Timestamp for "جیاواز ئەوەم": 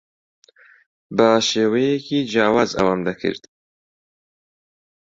2.31-2.99